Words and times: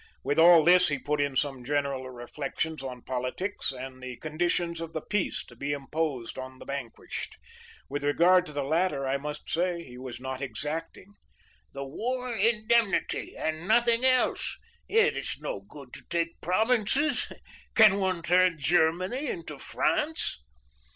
With 0.23 0.39
all 0.39 0.63
this 0.63 0.87
he 0.87 0.97
put 0.97 1.21
in 1.21 1.35
some 1.35 1.63
general 1.63 2.09
reflections 2.09 2.81
on 2.81 3.03
politics 3.03 3.71
and 3.71 4.01
the 4.01 4.15
conditions 4.17 4.81
of 4.81 4.93
the 4.93 5.01
peace 5.03 5.45
to 5.45 5.55
be 5.55 5.73
imposed 5.73 6.39
on 6.39 6.57
the 6.57 6.65
vanquished. 6.65 7.37
With 7.87 8.03
regard 8.03 8.47
to 8.47 8.51
the 8.51 8.63
latter, 8.63 9.05
I 9.07 9.17
must 9.17 9.47
say 9.47 9.83
he 9.83 9.99
was 9.99 10.19
not 10.19 10.41
exacting:—"'The 10.41 11.85
war 11.85 12.33
indemnity 12.35 13.37
and 13.37 13.67
nothing 13.67 14.03
else. 14.03 14.57
It 14.89 15.15
is 15.15 15.37
no 15.39 15.59
good 15.69 15.93
to 15.93 16.01
take 16.09 16.41
provinces. 16.41 17.31
Can 17.75 17.97
one 17.99 18.23
turn 18.23 18.57
Germany 18.57 19.27
into 19.27 19.59
France? 19.59 20.41